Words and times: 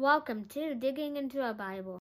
Welcome 0.00 0.44
to 0.50 0.76
Digging 0.76 1.16
into 1.16 1.44
a 1.44 1.52
Bible. 1.52 1.98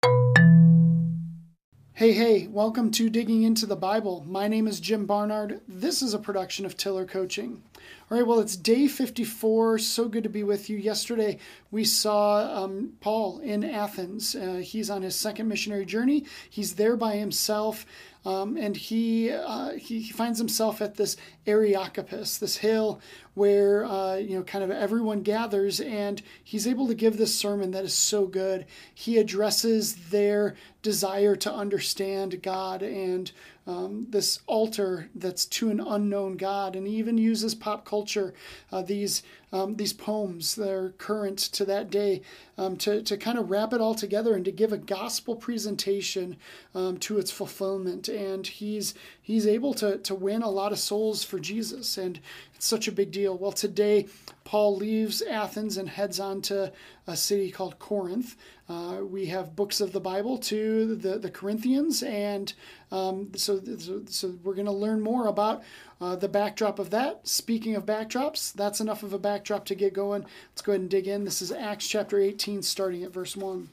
Hey, 1.93 2.13
hey, 2.13 2.49
welcome 2.49 2.91
to 2.91 3.09
Digging 3.09 3.45
into 3.45 3.67
the 3.67 3.77
Bible. 3.77 4.25
My 4.27 4.49
name 4.49 4.67
is 4.67 4.81
Jim 4.81 5.07
Barnard. 5.07 5.61
This 5.69 6.03
is 6.03 6.13
a 6.13 6.19
production 6.19 6.67
of 6.67 6.77
Tiller 6.77 7.07
Coaching. 7.07 7.63
All 8.11 8.19
right, 8.19 8.27
well, 8.27 8.41
it's 8.41 8.55
day 8.55 8.87
54. 8.87 9.79
So 9.79 10.09
good 10.09 10.25
to 10.25 10.29
be 10.29 10.43
with 10.43 10.69
you. 10.69 10.77
Yesterday, 10.77 11.39
we 11.71 11.85
saw 11.85 12.65
um, 12.65 12.93
Paul 13.01 13.39
in 13.39 13.65
Athens. 13.65 14.35
Uh, 14.35 14.61
he's 14.63 14.91
on 14.91 15.01
his 15.01 15.17
second 15.17 15.49
missionary 15.49 15.87
journey. 15.87 16.27
He's 16.51 16.75
there 16.75 16.99
by 16.99 17.17
himself, 17.17 17.87
um, 18.27 18.59
and 18.59 18.77
he, 18.77 19.31
uh, 19.31 19.71
he, 19.71 20.01
he 20.03 20.13
finds 20.13 20.39
himself 20.39 20.83
at 20.83 20.97
this 20.97 21.17
Areopagus, 21.47 22.37
this 22.37 22.59
hill 22.59 23.01
where 23.33 23.85
uh, 23.85 24.17
you 24.17 24.37
know 24.37 24.43
kind 24.43 24.63
of 24.63 24.71
everyone 24.71 25.23
gathers, 25.23 25.81
and 25.81 26.21
he's 26.43 26.67
able 26.67 26.87
to 26.89 26.95
give 26.95 27.17
this 27.17 27.35
sermon 27.35 27.71
that 27.71 27.85
is 27.85 27.95
so 27.95 28.27
good. 28.27 28.67
He 28.95 29.17
addresses 29.17 29.95
their 30.11 30.57
desire 30.83 31.37
to 31.37 31.53
understand 31.53 32.43
God 32.43 32.83
and 32.83 33.33
um, 33.67 34.07
this 34.11 34.41
altar 34.47 35.09
that's 35.15 35.47
to 35.47 35.71
an 35.71 35.81
unknown 35.81 36.37
God, 36.37 36.77
and 36.77 36.87
he 36.87 36.95
even 36.97 37.17
uses 37.17 37.55
pop 37.55 37.85
culture, 37.85 38.35
uh, 38.71 38.83
these 38.83 39.23
um, 39.53 39.77
these 39.77 39.93
poems 39.93 40.57
that 40.57 40.71
are 40.71 40.95
current 40.99 41.39
to 41.39 41.65
that 41.65 41.89
day, 41.89 42.23
um, 42.59 42.77
to 42.79 43.03
to 43.03 43.17
kind 43.17 43.39
of 43.39 43.51
wrap 43.51 43.73
it 43.73 43.81
all 43.81 43.95
together 43.95 44.35
and 44.35 44.45
to 44.45 44.53
give 44.53 44.73
a 44.73 44.79
gospel 44.79 45.37
presentation 45.37 46.37
um, 46.75 46.99
to 46.99 47.19
its 47.19 47.31
fulfillment. 47.31 48.09
And 48.09 48.47
he's 48.47 48.95
he's 49.23 49.47
able 49.47 49.73
to 49.75 49.99
to 49.99 50.15
win 50.15 50.43
a 50.43 50.51
lot 50.51 50.73
of 50.73 50.79
souls 50.79 51.25
for 51.25 51.39
Jesus, 51.39 51.97
and 51.97 52.21
such 52.65 52.89
a 52.89 52.93
big 52.93 53.11
deal. 53.11 53.37
Well, 53.37 53.53
today 53.53 54.07
Paul 54.45 54.77
leaves 54.77 55.23
Athens 55.23 55.77
and 55.77 55.89
heads 55.89 56.19
on 56.19 56.43
to 56.43 56.73
a 57.07 57.17
city 57.17 57.51
called 57.51 57.79
Corinth. 57.79 58.37
Uh, 58.69 59.01
we 59.03 59.27
have 59.27 59.55
books 59.55 59.81
of 59.81 59.93
the 59.93 60.01
Bible 60.01 60.39
to 60.39 60.95
the, 60.97 61.19
the 61.19 61.31
Corinthians, 61.31 62.03
and 62.03 62.53
um, 62.91 63.31
so, 63.37 63.61
so, 63.79 64.03
so, 64.07 64.35
we're 64.43 64.55
going 64.55 64.65
to 64.65 64.73
learn 64.73 65.03
more 65.03 65.27
about 65.27 65.63
uh, 66.01 66.17
the 66.17 66.29
backdrop 66.29 66.79
of 66.79 66.91
that. 66.91 67.29
Speaking 67.29 67.77
of 67.77 67.85
backdrops, 67.85 68.53
that's 68.53 68.81
enough 68.81 69.03
of 69.03 69.13
a 69.13 69.19
backdrop 69.19 69.67
to 69.67 69.75
get 69.75 69.93
going. 69.93 70.25
Let's 70.53 70.63
go 70.63 70.73
ahead 70.73 70.81
and 70.81 70.91
dig 70.91 71.07
in. 71.07 71.25
This 71.25 71.43
is 71.43 71.53
Acts 71.53 71.87
chapter 71.87 72.19
18, 72.19 72.63
starting 72.63 73.03
at 73.03 73.13
verse 73.13 73.37
1. 73.37 73.69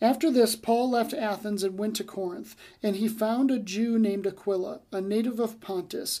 After 0.00 0.30
this, 0.30 0.54
Paul 0.54 0.90
left 0.90 1.14
Athens 1.14 1.62
and 1.62 1.78
went 1.78 1.96
to 1.96 2.04
Corinth, 2.04 2.56
and 2.82 2.96
he 2.96 3.08
found 3.08 3.50
a 3.50 3.58
Jew 3.58 3.98
named 3.98 4.26
Aquila, 4.26 4.80
a 4.92 5.00
native 5.00 5.40
of 5.40 5.60
Pontus, 5.60 6.20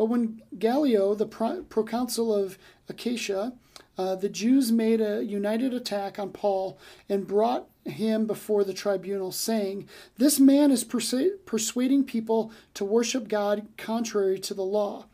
But 0.00 0.06
when 0.06 0.40
Gallio, 0.58 1.14
the 1.14 1.26
proconsul 1.26 2.34
of 2.34 2.56
Achaia, 2.88 3.52
uh, 3.98 4.14
the 4.14 4.30
Jews 4.30 4.72
made 4.72 4.98
a 4.98 5.22
united 5.22 5.74
attack 5.74 6.18
on 6.18 6.30
Paul 6.30 6.78
and 7.06 7.26
brought 7.26 7.68
him 7.84 8.26
before 8.26 8.64
the 8.64 8.72
tribunal, 8.72 9.30
saying, 9.30 9.86
This 10.16 10.40
man 10.40 10.70
is 10.70 10.84
persuading 10.84 12.04
people 12.04 12.50
to 12.72 12.82
worship 12.82 13.28
God 13.28 13.66
contrary 13.76 14.38
to 14.40 14.54
the 14.54 14.64
law. 14.64 15.04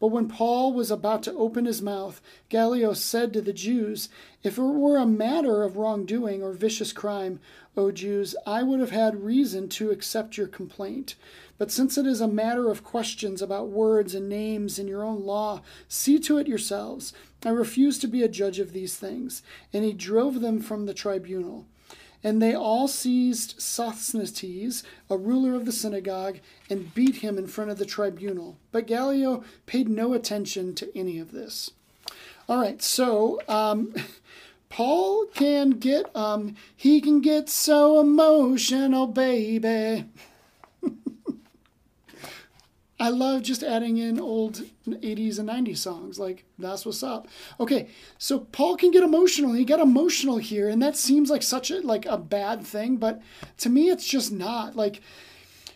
But 0.00 0.08
when 0.08 0.28
Paul 0.28 0.72
was 0.72 0.90
about 0.90 1.22
to 1.24 1.34
open 1.34 1.66
his 1.66 1.82
mouth, 1.82 2.22
Gallio 2.48 2.94
said 2.94 3.34
to 3.34 3.42
the 3.42 3.52
Jews, 3.52 4.08
If 4.42 4.56
it 4.56 4.62
were 4.62 4.96
a 4.96 5.04
matter 5.04 5.62
of 5.62 5.76
wrongdoing 5.76 6.42
or 6.42 6.52
vicious 6.52 6.94
crime, 6.94 7.38
O 7.76 7.92
Jews, 7.92 8.34
I 8.46 8.62
would 8.62 8.80
have 8.80 8.92
had 8.92 9.22
reason 9.22 9.68
to 9.68 9.90
accept 9.90 10.38
your 10.38 10.48
complaint. 10.48 11.16
But 11.58 11.70
since 11.70 11.98
it 11.98 12.06
is 12.06 12.22
a 12.22 12.26
matter 12.26 12.70
of 12.70 12.82
questions 12.82 13.42
about 13.42 13.68
words 13.68 14.14
and 14.14 14.26
names 14.26 14.78
in 14.78 14.88
your 14.88 15.04
own 15.04 15.22
law, 15.26 15.60
see 15.86 16.18
to 16.20 16.38
it 16.38 16.48
yourselves. 16.48 17.12
I 17.44 17.50
refuse 17.50 17.98
to 17.98 18.08
be 18.08 18.22
a 18.22 18.28
judge 18.28 18.58
of 18.58 18.72
these 18.72 18.96
things. 18.96 19.42
And 19.70 19.84
he 19.84 19.92
drove 19.92 20.40
them 20.40 20.60
from 20.60 20.86
the 20.86 20.94
tribunal. 20.94 21.66
And 22.22 22.42
they 22.42 22.54
all 22.54 22.86
seized 22.86 23.60
Sosthenes, 23.60 24.82
a 25.08 25.16
ruler 25.16 25.54
of 25.54 25.64
the 25.64 25.72
synagogue, 25.72 26.38
and 26.68 26.94
beat 26.94 27.16
him 27.16 27.38
in 27.38 27.46
front 27.46 27.70
of 27.70 27.78
the 27.78 27.86
tribunal. 27.86 28.58
But 28.72 28.86
Gallio 28.86 29.42
paid 29.66 29.88
no 29.88 30.12
attention 30.12 30.74
to 30.74 30.98
any 30.98 31.18
of 31.18 31.32
this. 31.32 31.70
All 32.48 32.60
right, 32.60 32.82
so 32.82 33.40
um, 33.48 33.94
Paul 34.68 35.26
can 35.34 35.70
get 35.70 36.14
um, 36.14 36.56
he 36.76 37.00
can 37.00 37.20
get 37.20 37.48
so 37.48 38.00
emotional, 38.00 39.06
baby. 39.06 40.04
I 43.00 43.08
love 43.08 43.42
just 43.42 43.62
adding 43.62 43.96
in 43.96 44.20
old 44.20 44.62
80s 44.86 45.38
and 45.38 45.48
90s 45.48 45.78
songs. 45.78 46.18
Like, 46.18 46.44
that's 46.58 46.84
what's 46.84 47.02
up. 47.02 47.28
Okay, 47.58 47.88
so 48.18 48.40
Paul 48.40 48.76
can 48.76 48.90
get 48.90 49.02
emotional. 49.02 49.54
He 49.54 49.64
got 49.64 49.80
emotional 49.80 50.36
here, 50.36 50.68
and 50.68 50.82
that 50.82 50.96
seems 50.96 51.30
like 51.30 51.42
such 51.42 51.70
a 51.70 51.80
like 51.80 52.04
a 52.04 52.18
bad 52.18 52.64
thing, 52.66 52.98
but 52.98 53.22
to 53.58 53.70
me 53.70 53.88
it's 53.88 54.06
just 54.06 54.30
not. 54.30 54.76
Like 54.76 55.00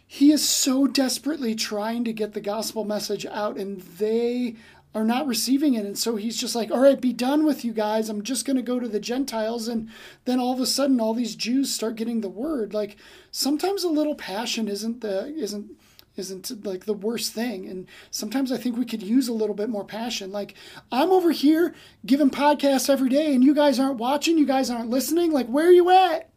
he 0.06 0.30
is 0.30 0.48
so 0.48 0.86
desperately 0.86 1.54
trying 1.54 2.04
to 2.04 2.12
get 2.12 2.34
the 2.34 2.40
gospel 2.40 2.84
message 2.84 3.26
out 3.26 3.56
and 3.56 3.80
they 3.80 4.54
are 4.94 5.04
not 5.04 5.26
receiving 5.26 5.74
it. 5.74 5.84
And 5.84 5.98
so 5.98 6.14
he's 6.14 6.36
just 6.36 6.54
like, 6.54 6.70
all 6.70 6.78
right, 6.78 7.00
be 7.00 7.12
done 7.12 7.44
with 7.44 7.64
you 7.64 7.72
guys. 7.72 8.08
I'm 8.08 8.22
just 8.22 8.46
going 8.46 8.56
to 8.56 8.62
go 8.62 8.78
to 8.78 8.86
the 8.86 9.00
Gentiles. 9.00 9.66
And 9.66 9.88
then 10.24 10.38
all 10.38 10.52
of 10.52 10.60
a 10.60 10.66
sudden, 10.66 11.00
all 11.00 11.14
these 11.14 11.34
Jews 11.34 11.74
start 11.74 11.96
getting 11.96 12.20
the 12.20 12.28
word. 12.28 12.72
Like 12.72 12.96
sometimes 13.32 13.82
a 13.82 13.88
little 13.88 14.14
passion 14.14 14.68
isn't 14.68 15.00
the, 15.00 15.34
isn't, 15.34 15.72
isn't 16.16 16.64
like 16.64 16.84
the 16.84 16.92
worst 16.94 17.32
thing. 17.32 17.66
And 17.68 17.86
sometimes 18.10 18.52
I 18.52 18.56
think 18.56 18.76
we 18.76 18.84
could 18.84 19.02
use 19.02 19.28
a 19.28 19.32
little 19.32 19.54
bit 19.54 19.68
more 19.68 19.84
passion. 19.84 20.30
Like, 20.30 20.54
I'm 20.92 21.10
over 21.10 21.32
here 21.32 21.74
giving 22.06 22.30
podcasts 22.30 22.88
every 22.88 23.08
day 23.08 23.34
and 23.34 23.42
you 23.42 23.54
guys 23.54 23.78
aren't 23.78 23.98
watching, 23.98 24.38
you 24.38 24.46
guys 24.46 24.70
aren't 24.70 24.90
listening. 24.90 25.32
Like, 25.32 25.46
where 25.46 25.66
are 25.66 25.72
you 25.72 25.90
at? 25.90 26.30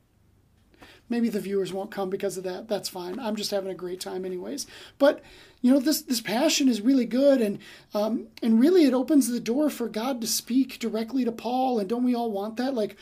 Maybe 1.10 1.30
the 1.30 1.40
viewers 1.40 1.72
won't 1.72 1.92
come 1.92 2.10
because 2.10 2.38
of 2.38 2.44
that. 2.44 2.68
That's 2.68 2.90
fine. 2.90 3.18
I'm 3.20 3.38
just 3.38 3.52
having 3.52 3.72
a 3.72 3.76
great 3.76 4.02
time, 4.02 4.26
anyways. 4.26 4.68
But 4.98 5.24
you 5.62 5.72
know, 5.72 5.80
this 5.80 6.02
this 6.02 6.20
passion 6.20 6.68
is 6.68 6.82
really 6.82 7.06
good, 7.06 7.40
and 7.42 7.60
um, 7.94 8.28
and 8.44 8.60
really 8.60 8.84
it 8.84 8.94
opens 8.94 9.30
the 9.30 9.40
door 9.40 9.70
for 9.70 9.88
God 9.88 10.20
to 10.22 10.28
speak 10.28 10.80
directly 10.80 11.24
to 11.24 11.32
Paul. 11.32 11.80
And 11.80 11.88
don't 11.88 12.04
we 12.04 12.14
all 12.14 12.32
want 12.32 12.58
that? 12.58 12.74
Like, 12.74 12.98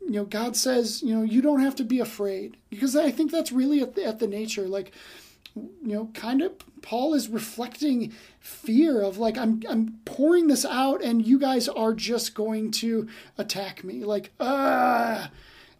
you 0.00 0.12
know, 0.12 0.24
God 0.24 0.56
says, 0.56 1.02
you 1.02 1.14
know, 1.14 1.22
you 1.22 1.40
don't 1.40 1.60
have 1.60 1.76
to 1.76 1.84
be 1.84 2.00
afraid 2.00 2.56
because 2.70 2.96
I 2.96 3.10
think 3.10 3.30
that's 3.30 3.52
really 3.52 3.80
at 3.80 3.94
the, 3.94 4.04
at 4.04 4.18
the 4.18 4.26
nature. 4.26 4.66
Like, 4.66 4.92
you 5.56 5.72
know, 5.82 6.10
kind 6.14 6.42
of 6.42 6.52
Paul 6.82 7.14
is 7.14 7.28
reflecting 7.28 8.12
fear 8.40 9.00
of 9.00 9.18
like 9.18 9.38
I'm 9.38 9.62
I'm 9.68 10.00
pouring 10.04 10.48
this 10.48 10.64
out 10.64 11.02
and 11.02 11.26
you 11.26 11.38
guys 11.38 11.68
are 11.68 11.94
just 11.94 12.34
going 12.34 12.70
to 12.72 13.08
attack 13.38 13.84
me. 13.84 14.04
Like 14.04 14.32
ah 14.40 15.30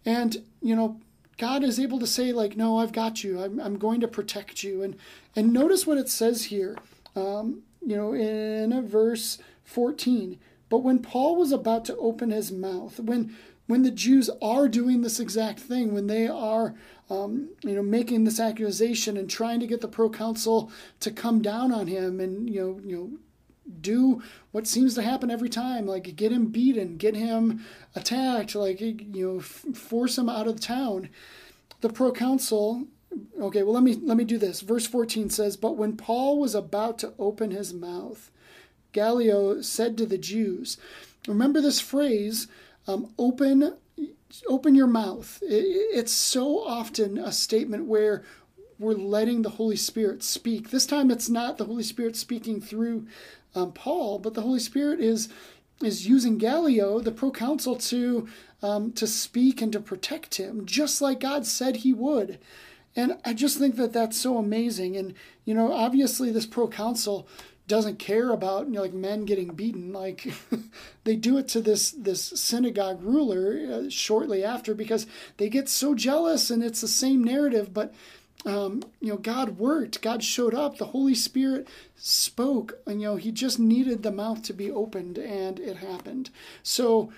and 0.05 0.37
you 0.61 0.75
know 0.75 0.99
God 1.37 1.63
is 1.63 1.79
able 1.79 1.99
to 1.99 2.07
say 2.07 2.31
like 2.31 2.55
no 2.55 2.79
I've 2.79 2.93
got 2.93 3.23
you. 3.23 3.41
I'm 3.41 3.59
I'm 3.59 3.77
going 3.77 4.01
to 4.01 4.07
protect 4.07 4.63
you. 4.63 4.81
And 4.81 4.95
and 5.35 5.51
notice 5.51 5.85
what 5.85 5.97
it 5.97 6.09
says 6.09 6.45
here 6.45 6.77
um, 7.15 7.63
you 7.85 7.95
know 7.97 8.13
in 8.13 8.87
verse 8.87 9.39
14 9.65 10.39
But 10.69 10.79
when 10.79 10.99
Paul 10.99 11.35
was 11.35 11.51
about 11.51 11.85
to 11.85 11.97
open 11.97 12.31
his 12.31 12.51
mouth, 12.51 12.99
when 12.99 13.35
when 13.67 13.81
the 13.81 13.91
Jews 13.91 14.29
are 14.41 14.67
doing 14.67 15.01
this 15.01 15.19
exact 15.19 15.59
thing, 15.59 15.93
when 15.93 16.07
they 16.07 16.27
are, 16.27 16.75
um, 17.09 17.49
you 17.63 17.75
know, 17.75 17.81
making 17.81 18.23
this 18.23 18.39
accusation 18.39 19.17
and 19.17 19.29
trying 19.29 19.59
to 19.59 19.67
get 19.67 19.81
the 19.81 19.87
proconsul 19.87 20.71
to 20.99 21.11
come 21.11 21.41
down 21.41 21.71
on 21.71 21.87
him 21.87 22.19
and 22.19 22.49
you 22.49 22.61
know, 22.61 22.79
you 22.85 22.95
know, 22.95 23.17
do 23.81 24.21
what 24.51 24.67
seems 24.67 24.93
to 24.93 25.01
happen 25.01 25.31
every 25.31 25.49
time, 25.49 25.87
like 25.87 26.15
get 26.15 26.31
him 26.31 26.47
beaten, 26.47 26.97
get 26.97 27.15
him 27.15 27.65
attacked, 27.95 28.53
like 28.53 28.79
you 28.79 28.95
know, 29.13 29.37
f- 29.39 29.65
force 29.73 30.17
him 30.17 30.29
out 30.29 30.47
of 30.47 30.59
town. 30.59 31.09
The 31.81 31.89
proconsul. 31.89 32.87
Okay, 33.39 33.63
well 33.63 33.73
let 33.73 33.83
me 33.83 33.95
let 33.95 34.17
me 34.17 34.25
do 34.25 34.37
this. 34.37 34.61
Verse 34.61 34.85
14 34.85 35.29
says, 35.29 35.57
"But 35.57 35.77
when 35.77 35.97
Paul 35.97 36.37
was 36.39 36.53
about 36.53 36.99
to 36.99 37.13
open 37.17 37.51
his 37.51 37.73
mouth, 37.73 38.29
Gallio 38.91 39.61
said 39.61 39.97
to 39.97 40.05
the 40.05 40.17
Jews, 40.17 40.77
remember 41.27 41.61
this 41.61 41.79
phrase." 41.79 42.47
Um, 42.87 43.13
open, 43.17 43.75
open 44.47 44.75
your 44.75 44.87
mouth. 44.87 45.39
it's 45.41 46.11
so 46.11 46.59
often 46.63 47.17
a 47.17 47.31
statement 47.31 47.85
where 47.85 48.23
we're 48.77 48.93
letting 48.93 49.41
the 49.41 49.51
Holy 49.51 49.75
Spirit 49.75 50.21
speak. 50.23 50.69
This 50.69 50.85
time, 50.85 51.09
it's 51.09 51.29
not 51.29 51.57
the 51.57 51.65
Holy 51.65 51.83
Spirit 51.83 52.15
speaking 52.15 52.61
through 52.61 53.07
um, 53.55 53.71
Paul, 53.71 54.19
but 54.19 54.33
the 54.33 54.41
Holy 54.41 54.59
Spirit 54.59 54.99
is 54.99 55.29
is 55.83 56.07
using 56.07 56.37
Gallio, 56.37 56.99
the 57.01 57.11
proconsul, 57.11 57.75
to 57.77 58.27
um, 58.61 58.91
to 58.93 59.07
speak 59.07 59.61
and 59.61 59.71
to 59.73 59.79
protect 59.79 60.35
him, 60.35 60.65
just 60.65 61.01
like 61.01 61.19
God 61.19 61.45
said 61.45 61.77
He 61.77 61.93
would. 61.93 62.39
And 62.95 63.17
I 63.25 63.33
just 63.33 63.57
think 63.57 63.75
that 63.75 63.91
that's 63.91 64.17
so 64.17 64.37
amazing. 64.37 64.95
And 64.95 65.13
you 65.43 65.53
know, 65.53 65.71
obviously, 65.71 66.31
this 66.31 66.45
proconsul 66.45 67.27
doesn't 67.67 67.99
care 67.99 68.31
about 68.31 68.67
you 68.67 68.73
know, 68.73 68.81
like 68.81 68.93
men 68.93 69.25
getting 69.25 69.53
beaten 69.53 69.91
like 69.91 70.33
they 71.03 71.15
do 71.15 71.37
it 71.37 71.47
to 71.47 71.61
this 71.61 71.91
this 71.91 72.21
synagogue 72.21 73.01
ruler 73.01 73.59
uh, 73.71 73.89
shortly 73.89 74.43
after 74.43 74.75
because 74.75 75.07
they 75.37 75.49
get 75.49 75.67
so 75.67 75.95
jealous 75.95 76.49
and 76.49 76.63
it's 76.63 76.81
the 76.81 76.87
same 76.87 77.23
narrative 77.23 77.73
but 77.73 77.93
um, 78.45 78.83
you 79.01 79.09
know 79.09 79.17
god 79.17 79.57
worked 79.57 80.01
god 80.01 80.23
showed 80.23 80.53
up 80.53 80.77
the 80.77 80.85
holy 80.85 81.15
spirit 81.15 81.67
spoke 81.97 82.77
and 82.85 83.01
you 83.01 83.07
know 83.07 83.15
he 83.15 83.31
just 83.31 83.57
needed 83.57 84.03
the 84.03 84.11
mouth 84.11 84.43
to 84.43 84.53
be 84.53 84.69
opened 84.69 85.17
and 85.17 85.59
it 85.59 85.77
happened. 85.77 86.29
So 86.61 87.11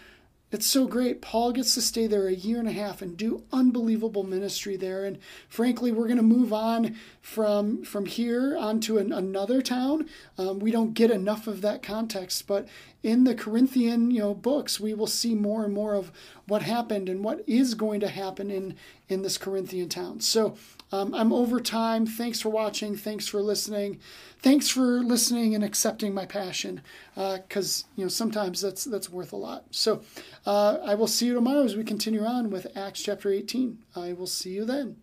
it's 0.49 0.65
so 0.65 0.87
great. 0.87 1.21
Paul 1.21 1.51
gets 1.51 1.73
to 1.73 1.81
stay 1.81 2.07
there 2.07 2.27
a 2.27 2.33
year 2.33 2.59
and 2.59 2.69
a 2.69 2.73
half 2.73 3.01
and 3.01 3.17
do 3.17 3.43
unbelievable 3.51 4.23
ministry 4.23 4.77
there. 4.77 5.03
And 5.03 5.19
frankly, 5.49 5.91
we're 5.91 6.07
going 6.07 6.17
to 6.17 6.23
move 6.23 6.53
on 6.53 6.95
from 7.21 7.83
from 7.83 8.05
here 8.05 8.55
onto 8.57 8.97
an, 8.97 9.11
another 9.11 9.61
town. 9.61 10.07
Um, 10.37 10.59
we 10.59 10.71
don't 10.71 10.93
get 10.93 11.11
enough 11.11 11.47
of 11.47 11.61
that 11.61 11.83
context, 11.83 12.47
but 12.47 12.65
in 13.03 13.25
the 13.25 13.35
Corinthian 13.35 14.09
you 14.09 14.19
know 14.19 14.33
books, 14.33 14.79
we 14.79 14.93
will 14.93 15.07
see 15.07 15.35
more 15.35 15.65
and 15.65 15.73
more 15.73 15.95
of 15.95 16.13
what 16.47 16.61
happened 16.61 17.09
and 17.09 17.25
what 17.25 17.43
is 17.45 17.73
going 17.73 17.99
to 17.99 18.07
happen 18.07 18.49
in 18.49 18.75
in 19.09 19.23
this 19.23 19.37
Corinthian 19.37 19.89
town. 19.89 20.21
So 20.21 20.55
um, 20.91 21.13
I'm 21.13 21.33
over 21.33 21.59
time. 21.59 22.05
Thanks 22.05 22.39
for 22.39 22.49
watching. 22.49 22.95
Thanks 22.95 23.27
for 23.27 23.41
listening. 23.41 23.99
Thanks 24.39 24.69
for 24.69 25.01
listening 25.01 25.55
and 25.55 25.63
accepting 25.63 26.13
my 26.13 26.25
passion, 26.25 26.81
because 27.15 27.83
uh, 27.83 27.87
you 27.95 28.05
know 28.05 28.09
sometimes 28.09 28.61
that's 28.61 28.83
that's 28.85 29.09
worth 29.09 29.33
a 29.33 29.37
lot. 29.37 29.65
So 29.71 30.01
uh, 30.45 30.77
I 30.83 30.95
will 30.95 31.07
see 31.07 31.25
you 31.25 31.33
tomorrow 31.33 31.63
as 31.63 31.75
we 31.75 31.83
continue 31.83 32.23
on 32.23 32.49
with 32.49 32.67
Acts 32.75 33.01
chapter 33.01 33.29
18. 33.29 33.79
I 33.95 34.13
will 34.13 34.27
see 34.27 34.51
you 34.51 34.65
then. 34.65 34.97